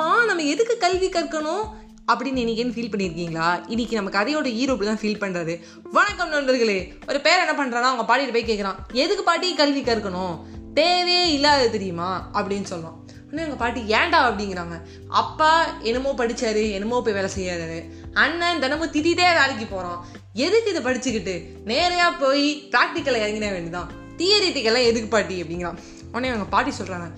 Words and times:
ஆமாம் 0.00 0.26
நம்ம 0.26 0.42
எதுக்கு 0.42 0.74
கல்வி 0.82 1.08
கற்கணும்? 1.08 1.64
அப்படின்னு 2.10 2.38
இன்னைக்கு 2.42 2.74
ஃபீல் 2.76 2.92
பண்ணியிருக்கீங்களா 2.92 3.48
இன்னைக்கு 3.72 3.94
நம்ம 3.98 4.10
கதையோட 4.10 4.48
ஹீரோ 4.58 4.72
இப்படி 4.74 4.86
தான் 4.90 5.00
ஃபீல் 5.02 5.18
பண்ணுறாரு 5.22 5.54
வணக்கம் 5.96 6.30
நண்பர்களே. 6.34 6.76
ஒரு 7.08 7.18
பேர் 7.24 7.42
என்ன 7.42 7.54
பண்ணுறான்னா 7.58 7.88
அவங்க 7.88 8.04
பாட்டிகிட்ட 8.10 8.34
போய் 8.36 8.46
கேட்குறான் 8.50 8.78
எதுக்கு 8.92 9.24
பாட்டி 9.24 9.48
கல்வி 9.54 9.82
கற்கணும்? 9.88 10.34
தேவையே 10.74 11.24
இல்லாது 11.32 11.66
தெரியுமா? 11.74 12.08
அப்படின்னு 12.34 12.68
சொல்லுவோம் 12.72 12.96
ஆனால் 13.30 13.44
எங்கள் 13.46 13.60
பாட்டி 13.62 13.80
ஏன்டா? 13.98 14.20
அப்படிங்கிறாங்க. 14.28 14.78
அப்பா 15.22 15.50
என்னமோ 15.90 16.14
படிச்சாரு 16.22 16.64
என்னமோ 16.76 17.02
போய் 17.02 17.18
வேலை 17.18 17.30
செய்யாரு 17.36 17.78
அண்ணன் 18.24 18.62
தினமும் 18.64 18.92
திட்டிகிட்டே 18.96 19.28
வேலைக்கு 19.40 19.68
போகிறான் 19.74 20.00
எதுக்கு 20.46 20.72
இதை 20.74 20.82
படிச்சுக்கிட்டு? 20.88 21.36
நேரையாக 21.72 22.18
போய் 22.24 22.48
ப்ராக்டிக்கலை 22.70 23.20
இறங்கின 23.24 23.52
வேண்டியதான் 23.56 23.92
தியரிட்டிக்கெல்லாம் 24.22 24.88
எதுக்கு 24.92 25.10
பாட்டி? 25.16 25.38
அப்படிங்கிறான். 25.42 25.78
உடனே 26.10 26.32
அவங்க 26.34 26.48
பாட்டி 26.56 26.72
சொல்கிறாங்க 26.80 27.10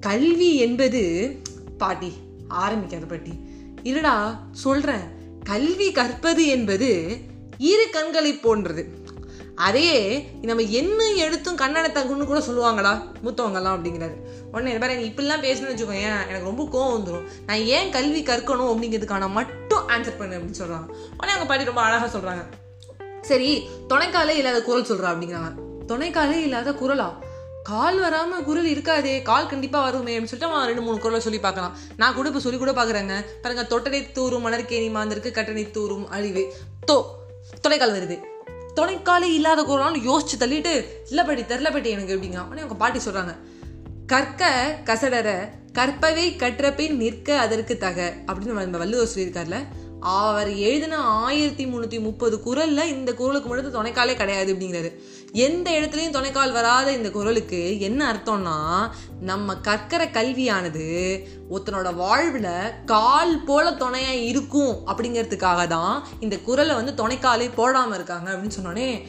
கல்வி 0.00 0.52
என்பது 0.68 1.02
பாட்டி 1.84 2.12
ஆரம்பிக்காத 2.50 3.08
பாட்டி. 3.08 3.32
இருடா 3.82 4.36
சொல்றேன். 4.52 5.16
கல்வி 5.44 5.92
கற்பது 5.92 6.46
என்பது 6.46 7.18
இரு 7.58 7.88
கண்களை 7.92 8.32
போன்றது. 8.34 9.06
அதே 9.54 10.28
நம்ம 10.42 10.62
என்ன 10.62 11.12
எடுத்தும் 11.12 11.56
கண்ணடத்தங்குன்னு 11.56 12.24
கூட 12.24 12.38
சொல்லுவாங்களா? 12.38 13.02
மூத்தவங்கலாம் 13.24 13.76
அப்படிங்கிறாரு. 13.76 14.16
உடனே 14.52 14.72
இந்த 14.72 14.86
நீ 14.86 15.08
இப்படிலாம் 15.08 15.44
பேசணும்னு 15.46 15.74
வச்சுக்கோங்க 15.74 16.28
எனக்கு 16.28 16.54
ரொம்ப 16.54 16.64
கோவம் 16.64 17.00
வந்துடும் 17.00 17.28
நான் 17.46 17.64
ஏன் 17.64 17.90
கல்வி 17.90 18.22
கற்கணும் 18.22 18.72
அப்படிங்கிறதுக்கான 18.72 19.30
மட்டும் 19.30 19.88
ஆன்சர் 19.88 20.18
பண்ணு 20.18 20.38
அப்படின்னு 20.38 20.60
சொல்கிறாங்க 20.60 20.86
உடனே 20.86 21.32
அவங்க 21.32 21.46
பாட்டி 21.46 21.64
ரொம்ப 21.64 21.80
அழகாக 21.80 22.18
சொல்கிறாங்க 22.18 22.44
சரி 23.20 23.68
துணைக்காலே 23.88 24.28
இல்லாத 24.28 24.62
குரல் 24.62 24.82
சொல்கிறா 24.82 25.16
அப்படிங்கிறாங்க. 25.16 25.54
துணைக்காலே 25.86 26.42
இல்லாத 26.42 26.70
குரலா? 26.70 27.12
கால் 27.68 27.98
வராம 28.02 28.36
குரல் 28.44 28.68
இருக்காதே 28.74 29.22
கால் 29.22 29.48
கண்டிப்பா 29.48 29.78
வருமே 29.84 30.12
அப்படின்னு 30.12 30.30
சொல்லிட்டு 30.32 30.54
அவன் 30.54 30.68
ரெண்டு 30.70 30.82
மூணு 30.82 30.98
குரலை 30.98 31.20
சொல்லி 31.20 31.40
பார்க்கலாம். 31.40 31.74
நான் 31.96 32.14
கூட 32.14 32.28
இப்போ 32.28 32.40
சொல்லி 32.40 32.58
கூட 32.58 32.72
பாக்குறேங்க 32.72 33.14
பாருங்க 33.42 33.64
தொட்டனை 33.72 34.00
தூரும் 34.12 34.44
மணற்கேணி 34.46 34.88
மாந்திருக்கு 34.96 35.30
கட்டணை 35.30 35.70
தூரும் 35.70 36.06
அழிவு. 36.08 36.44
தோ 36.90 36.96
தொலைக்கால் 37.60 37.94
வருது. 37.96 38.16
தொலைக்காலே 38.78 39.28
இல்லாத 39.38 39.62
குரலான்னு 39.62 40.00
யோசிச்சு 40.08 40.36
தள்ளிட்டு 40.38 40.72
இல்லப்படி 41.10 41.42
தெரிலப்பட்டி 41.52 41.90
எனக்கு 41.94 42.14
எப்படிங்க? 42.16 42.40
உடனே 42.46 42.62
அவங்க 42.64 42.78
பாட்டி 42.82 42.98
சொல்றாங்க 42.98 43.34
கற்க 44.06 44.50
கசடர 44.84 45.28
கற்பவை 45.72 46.26
கற்றப்பின் 46.36 46.96
நிற்க 47.02 47.38
அதற்கு 47.38 47.76
தக. 47.76 48.14
அப்படின்னு 48.26 48.52
நம்ம 48.52 48.78
வள்ளுவர் 48.84 49.12
சொல்லியிருக்காருல 49.14 49.58
அவர் 50.00 50.56
எழுதின 50.56 50.96
ஆயிரத்தி 50.96 51.66
முந்நூற்றி 51.66 52.00
முப்பது 52.00 52.40
குரலில் 52.40 52.88
இந்த 52.88 53.14
குரலுக்கு 53.14 53.48
மட்டும் 53.48 53.74
துணைக்காலே 53.74 54.16
கிடையாது 54.16 54.54
அப்படிங்கிறாரு. 54.54 54.94
எந்த 55.32 55.70
இடத்துலையும் 55.70 56.10
துணைக்கால் 56.10 56.52
வராத 56.52 56.92
இந்த 56.92 57.10
குரலுக்கு 57.10 57.80
என்ன 57.80 58.12
அர்த்தம்னா 58.12 58.90
நம்ம 59.20 59.56
கற்கிற 59.56 60.04
கல்வியானது 60.04 61.26
ஒருத்தனோட 61.50 61.94
வாழ்வில் 61.94 62.84
கால் 62.84 63.44
போல 63.44 63.72
துணையாக 63.72 64.14
இருக்கும் 64.14 64.76
அப்படிங்கிறதுக்காக 64.86 65.66
தான் 65.66 66.02
இந்த 66.20 66.38
குரலை 66.38 66.74
வந்து 66.74 67.06
துணைக்காலே 67.06 67.50
போடாமல் 67.54 67.94
இருக்காங்க 67.94 68.30
அப்படின்னு 68.30 68.58
சொன்னோடனே 68.62 69.02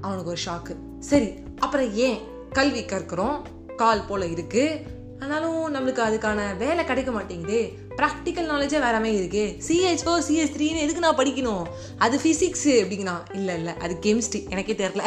அவனுக்கு 0.00 0.30
ஒரு 0.30 0.40
ஷாக்கு 0.46 0.76
சரி 0.98 1.32
அப்புறம் 1.58 1.94
ஏன் 1.94 2.18
கல்வி 2.52 2.80
கற்கிறோம்? 2.80 3.42
கால் 3.76 4.06
போல 4.06 4.26
இருக்குது 4.26 4.97
ஆனாலும் 5.22 5.74
நம்மளுக்கு 5.74 6.00
அதுக்கான 6.08 6.40
வேலை 6.56 6.82
கிடைக்க 6.84 7.10
மாட்டேங்குது. 7.12 7.60
ப்ராக்டிக்கல் 7.96 8.48
நாலேஜே 8.50 8.78
வேற 8.86 8.96
மாதிரி 9.04 9.16
இருக்கு. 9.20 9.44
சிஹெச் 9.68 10.04
ஃபோர் 10.04 10.26
சிஹெச் 10.28 10.54
த்ரீன்னு 10.56 10.84
எதுக்கு 10.84 11.04
நான் 11.06 11.20
படிக்கணும்? 11.20 11.64
அது 11.98 12.16
ஃபிசிக்ஸு 12.22 12.74
அப்படிங்கண்ணா 12.82 13.16
இல்லை 13.32 13.54
இல்லை 13.60 13.72
அது 13.78 13.96
கெமிஸ்ட்ரி 14.06 14.40
எனக்கே 14.48 14.76
தெரில 14.82 15.04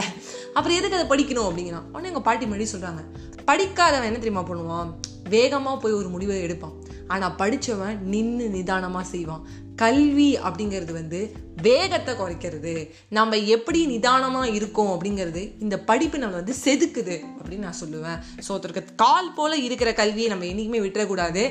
அப்புறம் 0.54 0.78
எதுக்கு 0.80 0.98
அதை 0.98 1.08
படிக்கணும் 1.14 1.48
அப்படிங்கிறான் 1.50 1.88
உடனே 1.92 2.12
எங்கள் 2.12 2.28
பாட்டி 2.30 2.46
மறுபடியும் 2.46 2.76
சொல்கிறாங்க 2.76 3.04
படிக்காதவன் 3.46 4.10
என்ன 4.10 4.20
தெரியுமா 4.24 4.44
பண்ணுவான்? 4.50 4.92
வேகமாக 5.30 5.78
போய் 5.78 6.00
ஒரு 6.00 6.08
முடிவை 6.08 6.42
எடுப்பான். 6.42 6.76
ஆனால் 7.08 7.36
படித்தவன் 7.36 7.98
நின்று 8.14 8.46
நிதானமாக 8.50 9.06
செய்வான். 9.14 9.44
கல்வி 9.84 10.30
அப்படிங்கிறது 10.48 10.94
வந்து 11.00 11.20
வேகத்தை 11.68 12.14
குறைக்கிறது. 12.20 12.74
நம்ம 13.18 13.38
எப்படி 13.56 13.80
நிதானமாக 13.92 14.54
இருக்கோம் 14.58 14.92
அப்படிங்கிறது 14.94 15.42
இந்த 15.64 15.76
படிப்பு 15.90 16.18
நம்ம 16.24 16.38
வந்து 16.42 16.56
செதுக்குது 16.64 17.16
அப்படின்னு 17.40 17.68
நான் 17.68 17.80
சொல்லுவேன். 17.82 18.20
ஸோ 18.46 18.50
ஒருத்தருக்கு 18.56 18.96
கால் 19.04 19.30
போல் 19.38 19.64
இருக்கிற 19.68 19.90
கல்வியை 20.00 20.28
நம்ம 20.34 20.48
என்றைக்குமே 20.52 20.82
விட்டுறக்கூடாது. 20.86 21.44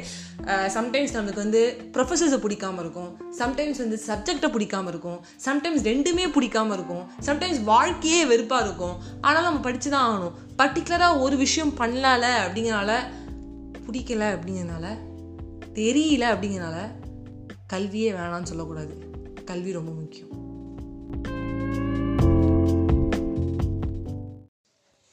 சம்டைம்ஸ் 0.76 1.14
நம்மளுக்கு 1.16 1.44
வந்து 1.44 1.62
ப்ரொஃபஸர்ஸை 1.96 2.38
பிடிக்காம 2.44 2.80
இருக்கும். 2.84 3.10
சம்டைம்ஸ் 3.40 3.82
வந்து 3.84 3.98
சப்ஜெக்டை 4.08 4.50
பிடிக்காம 4.56 4.88
இருக்கும். 4.94 5.18
சம்டைம்ஸ் 5.46 5.84
ரெண்டுமே 5.90 6.26
பிடிக்காம 6.36 6.72
இருக்கும். 6.78 7.04
சம்டைம்ஸ் 7.28 7.60
வாழ்க்கையே 7.72 8.22
வெறுப்பாக 8.32 8.66
இருக்கும். 8.66 8.96
ஆனாலும் 9.26 9.48
நம்ம 9.48 9.62
படித்து 9.68 9.90
தான் 9.96 10.06
ஆகணும் 10.08 10.36
பர்டிகுலராக 10.62 11.20
ஒரு 11.26 11.38
விஷயம் 11.44 11.74
பண்ணலால 11.82 12.24
அப்படிங்கிறனால 12.44 12.90
பிடிக்கல 13.86 14.24
அப்படிங்கிறனால 14.34 14.86
தெரியல 15.78 16.24
அப்படிங்கிறனால 16.32 16.78
கல்வியே 17.70 18.12
வேணாம்னு 18.12 18.42
சொல்லக்கூடாது. 18.42 18.94
கல்வி 19.44 19.72
ரொம்ப 19.72 19.92
முக்கியம். 19.92 20.28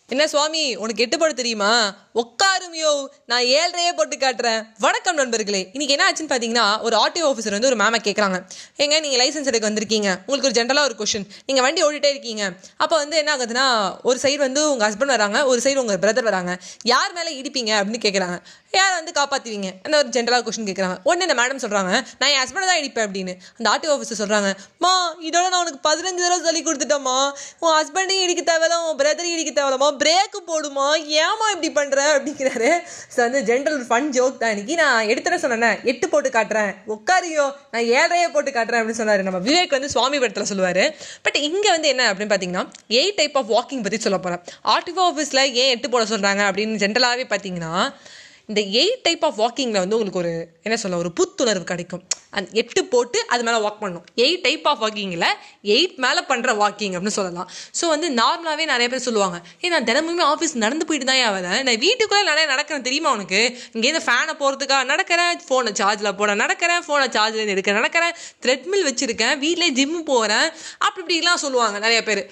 என்ன 0.07 0.27
சுவாமி 0.27 0.75
உனக்கு 0.75 1.03
எட்டுப்பாடு 1.03 1.33
தெரியுமா? 1.33 1.95
உட்காரும் 2.21 2.57
உட்காருமியோ 2.67 2.91
நான் 3.31 3.45
ஏழ்றையே 3.57 3.91
போட்டு 3.97 4.15
காட்டுறேன். 4.21 4.61
வணக்கம் 4.85 5.17
நண்பர்களே. 5.19 5.59
இன்னைக்கு 5.75 5.93
என்ன 5.95 6.05
ஆச்சுன்னு 6.07 6.31
பார்த்தீங்கன்னா 6.31 6.65
ஒரு 6.85 6.95
ஆர்டிஓ 7.01 7.25
ஆஃபீஸர் 7.31 7.55
வந்து 7.55 7.69
ஒரு 7.69 7.77
மேமை 7.81 7.99
கேட்குறாங்க 8.07 8.37
எங்க 8.83 8.99
நீங்கள் 9.03 9.21
லைசன்ஸ் 9.21 9.49
எடுக்க 9.51 9.65
வந்திருக்கீங்க. 9.69 10.09
உங்களுக்கு 10.25 10.49
ஒரு 10.49 10.57
ஜென்ரலாக 10.59 10.87
ஒரு 10.89 10.95
கொஷின் 11.01 11.25
நீங்கள் 11.47 11.65
வண்டி 11.65 11.81
ஓடிட்டே 11.87 12.09
இருக்கீங்க. 12.13 12.43
அப்போ 12.83 12.95
வந்து 13.03 13.17
என்ன 13.21 13.31
ஆகுதுன்னா 13.35 13.65
ஒரு 14.09 14.17
சைடு 14.23 14.39
வந்து 14.45 14.61
உங்கள் 14.71 14.87
ஹஸ்பண்ட் 14.87 15.15
வராங்க 15.15 15.39
ஒரு 15.51 15.61
சைடு 15.65 15.81
உங்கள் 15.83 16.01
பிரதர் 16.05 16.27
வராங்க. 16.29 16.53
யார் 16.93 17.13
மேலே 17.17 17.33
இடிப்பீங்க 17.41 17.73
அப்படின்னு 17.79 18.01
கேட்குறாங்க 18.07 18.37
யார் 18.77 18.95
வந்து 18.99 19.11
காப்பாற்றுவீங்க 19.19 19.69
அந்த 19.85 19.95
ஒரு 20.01 20.09
ஜென்ரலாக 20.15 20.43
கொஷின் 20.47 20.67
கேட்குறாங்க 20.69 20.97
உடனே 21.09 21.25
இந்த 21.27 21.37
மேடம் 21.41 21.61
சொல்கிறாங்க 21.65 21.91
நான் 22.19 22.31
என் 22.33 22.41
ஹஸ்பண்ட் 22.43 22.69
தான் 22.71 22.79
இடிப்பேன் 22.81 23.07
அப்படின்னு. 23.07 23.35
அந்த 23.57 23.67
ஆர்டிஓ 23.73 23.93
ஆஃபீஸர் 23.95 24.21
சொல்கிறாங்க 24.23 24.49
மா 24.85 24.93
இதோட 25.29 25.45
நான் 25.53 25.61
உனக்கு 25.65 25.81
பதினஞ்சு 25.89 26.23
தடவை 26.25 26.41
சொல்லி 26.49 26.63
கொடுத்துட்டோம்மா. 26.67 27.17
உன் 27.63 27.75
ஹஸ்பண்டையும் 27.79 28.25
இடிக்க 28.25 28.43
தேவையில்ல 28.51 28.81
உன் 28.89 28.99
பிரதரையும் 29.03 29.37
இடிக்க 29.37 29.53
தேவையில்லம்மா. 29.59 29.91
பிரேக்கு 30.03 30.41
போடுமா 30.51 30.87
ஏமா 31.23 31.47
இப்படி 31.55 31.71
பண்ணுற 31.79 32.05
அப்படிங்கிறாரு. 32.15 32.71
ஸோ 33.13 33.19
வந்து 33.25 33.41
ஜென்ரல் 33.49 33.81
ஃபன் 33.89 34.09
ஜோக் 34.17 34.39
தான். 34.41 34.53
இன்னைக்கு 34.55 34.75
நான் 34.81 35.09
எடுத்துட 35.13 35.37
சொன்னேன் 35.43 35.77
எட்டு 35.91 36.05
போட்டு 36.13 36.31
காட்டுறேன். 36.37 36.71
உட்காரியோ 36.95 37.45
நான் 37.73 37.87
ஏழையே 37.99 38.27
போட்டு 38.35 38.51
காட்டுறேன் 38.57 38.81
அப்படின்னு 38.81 39.01
சொன்னார். 39.01 39.25
நம்ம 39.29 39.41
விவேக் 39.47 39.75
வந்து 39.77 39.93
சுவாமி 39.95 40.19
படத்தில் 40.23 40.49
சொல்லுவார். 40.51 40.83
பட் 41.27 41.39
இங்கே 41.49 41.71
வந்து 41.75 41.91
என்ன 41.93 42.05
அப்படின்னு 42.11 42.33
பார்த்தீங்கன்னா 42.33 42.65
எயிட் 42.99 43.19
டைப் 43.21 43.39
ஆஃப் 43.41 43.51
வாக்கிங் 43.55 43.83
பற்றி 43.87 43.99
சொல்ல 44.05 44.19
போகிறேன் 44.25 44.43
ஆர்டிஓ 44.75 45.03
ஆஃபீஸில் 45.11 45.43
ஏன் 45.63 45.73
எட்டு 45.75 45.89
போட 45.95 46.05
சொல்கிறாங்க 46.13 46.43
அப்படின்னு 46.49 46.81
ஜென்ரலாகவே 46.85 47.27
பார்த்தீங்கன்னா 47.33 47.73
இந்த 48.51 48.61
எயிட் 48.81 49.01
டைப் 49.05 49.23
ஆஃப் 49.27 49.39
வாக்கிங்கில் 49.41 49.81
வந்து 49.83 49.95
உங்களுக்கு 49.97 50.19
ஒரு 50.21 50.31
என்ன 50.65 50.75
சொல்ல 50.81 50.97
ஒரு 51.03 51.09
புத்துணர்வு 51.17 51.65
கிடைக்கும். 51.71 52.03
அந்த 52.37 52.49
எட்டு 52.61 52.81
போட்டு 52.91 53.19
அது 53.33 53.41
மேலே 53.47 53.59
வாக் 53.65 53.79
பண்ணணும். 53.81 54.05
எயிட் 54.23 54.43
டைப் 54.45 54.65
ஆஃப் 54.71 54.81
வாக்கிங்கில் 54.83 55.25
எயிட் 55.75 55.95
மேலே 56.05 56.21
பண்ணுற 56.31 56.53
வாக்கிங் 56.61 56.93
அப்படின்னு 56.97 57.17
சொல்லலாம். 57.17 57.49
ஸோ 57.79 57.85
வந்து 57.93 58.07
நார்மலாகவே 58.19 58.65
நிறைய 58.71 58.87
பேர் 58.93 59.03
சொல்லுவாங்க 59.07 59.37
ஏ 59.63 59.71
நான் 59.73 59.87
தினமுமே 59.89 60.23
ஆஃபீஸ் 60.33 60.55
நடந்து 60.65 60.87
போயிட்டு 60.89 61.07
தான் 61.11 61.21
வரேன் 61.37 61.63
நான் 61.69 61.81
வீட்டுக்குள்ளே 61.85 62.23
நிறைய 62.31 62.45
நடக்கிறேன் 62.53 62.85
தெரியுமா 62.87 63.11
உனக்கு? 63.17 63.41
இங்கேருந்து 63.75 64.03
ஃபேனை 64.07 64.35
போகிறதுக்காக 64.41 64.85
நடக்கிறேன் 64.93 65.43
ஃபோனை 65.47 65.73
சார்ஜில் 65.81 66.11
போட 66.21 66.35
நடக்கிறேன் 66.43 66.81
ஃபோனை 66.87 67.07
சார்ஜில் 67.17 67.53
எடுக்க 67.55 67.77
நடக்கிறேன் 67.79 68.15
த்ரெட்மில் 68.45 68.87
வச்சுருக்கேன் 68.89 69.35
வீட்டிலே 69.45 69.69
ஜிம்மு 69.79 70.01
போகிறேன் 70.13 70.47
அப்படி 70.87 71.03
இப்படிலாம் 71.05 71.43
சொல்லுவாங்க 71.45 71.77
நிறைய 71.87 72.01
பேர். 72.09 72.23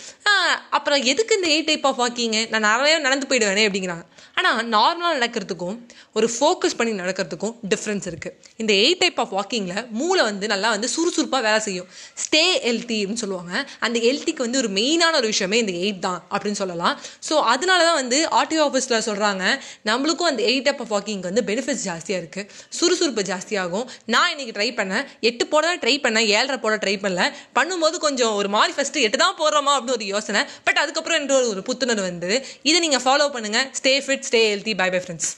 அப்புறம் 0.77 1.01
எதுக்கு 1.13 1.35
இந்த 1.39 1.49
எயிட் 1.55 1.69
டைப் 1.71 1.87
ஆஃப் 1.91 2.01
வாக்கிங்கு 2.03 2.43
நான் 2.53 2.67
நிறைய 2.71 2.97
நடந்து 3.07 3.29
போயிடுவேனே 3.31 3.65
அப்படிங்கிறாங்க. 3.67 4.05
ஆனால் 4.39 4.57
நார்மலாக 4.75 5.15
நடக்கிறதுக்கும் 5.17 5.75
ஒரு 6.19 6.27
ஃபோக்கஸ் 6.33 6.75
பண்ணி 6.79 6.91
நடக்கிறதுக்கும் 6.99 7.53
டிஃப்ரென்ஸ் 7.71 8.05
இருக்குது 8.09 8.35
இந்த 8.61 8.71
எயிட் 8.83 8.99
டைப் 9.03 9.17
ஆஃப் 9.23 9.33
வாக்கிங்கில் 9.37 9.81
மூளை 9.99 10.21
வந்து 10.29 10.45
நல்லா 10.53 10.69
வந்து 10.75 10.87
சுறுசுறுப்பாக 10.93 11.41
வேலை 11.47 11.59
செய்யும். 11.65 11.87
ஸ்டே 12.23 12.43
ஹெல்த்தி 12.65 12.97
அப்படின்னு 13.01 13.23
சொல்லுவாங்க. 13.23 13.53
அந்த 13.85 13.97
ஹெல்த்திக்கு 14.05 14.43
வந்து 14.45 14.59
ஒரு 14.61 14.69
மெயினான 14.77 15.13
ஒரு 15.21 15.29
விஷயமே 15.33 15.59
இந்த 15.63 15.73
எயிட் 15.83 16.01
தான் 16.07 16.19
அப்படின்னு 16.33 16.59
சொல்லலாம். 16.61 16.95
ஸோ 17.27 17.35
அதனால 17.53 17.79
தான் 17.89 17.99
வந்து 18.01 18.19
ஆர்டிஓ 18.39 18.63
ஆஃபீஸில் 18.67 18.97
சொல்கிறாங்க 19.09 19.43
நம்மளுக்கும் 19.91 20.29
அந்த 20.31 20.43
எயிட் 20.51 20.67
டைப் 20.67 20.81
ஆஃப் 20.85 20.93
வாக்கிங் 20.95 21.23
வந்து 21.29 21.43
பெனிஃபிட்ஸ் 21.51 21.85
ஜாஸ்தியாக 21.89 22.21
இருக்குது 22.23 22.49
சுறுசுறுப்பு 22.79 23.23
ஜாஸ்தியாகும். 23.31 23.85
நான் 24.15 24.31
இன்றைக்கி 24.33 24.55
ட்ரை 24.59 24.69
பண்ணேன் 24.81 25.05
எட்டு 25.31 25.45
போட 25.53 25.63
தான் 25.71 25.81
ட்ரை 25.85 25.95
பண்ணேன் 26.05 26.27
ஏழரை 26.35 26.59
போட 26.65 26.75
ட்ரை 26.83 26.97
பண்ணல. 27.05 27.23
பண்ணும்போது 27.59 27.97
கொஞ்சம் 28.07 28.35
ஒரு 28.41 28.51
மாதிரி 28.57 28.73
ஃபஸ்ட்டு 28.77 29.05
எட்டு 29.07 29.19
தான் 29.25 29.39
போடுறோமா 29.41 29.73
அப்படின்னு 29.77 29.97
ஒரு 29.99 30.11
யோசனை. 30.15 30.43
பட் 30.67 30.83
அதுக்கப்புறம் 30.83 31.19
என்ற 31.21 31.35
ஒரு 31.53 31.63
புத்துணர்வு 31.69 32.09
வந்தது. 32.11 32.37
இதை 32.69 32.79
நீங்கள் 32.85 33.05
ஃபாலோ 33.07 33.27
பண்ணுங்கள் 33.37 33.67
stay 33.81 33.95
fit 34.05 34.27
stay 34.29 34.43
healthy 34.51 34.75
bye 34.83 34.89
bye 34.95 35.01
friends 35.05 35.31